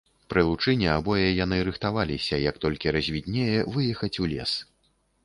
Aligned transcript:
Пры 0.33 0.41
лучыне 0.45 0.87
абое 0.93 1.27
яны 1.45 1.59
рыхтаваліся, 1.67 2.39
як 2.49 2.57
толькі 2.63 2.95
развіднее, 2.97 3.59
выехаць 3.77 4.15
у 4.25 4.27
лес. 4.33 4.57